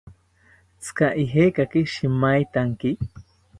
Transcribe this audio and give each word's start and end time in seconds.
¿Tzika 0.79 1.07
ijekaki 1.25 1.81
shimaentaki? 1.93 2.91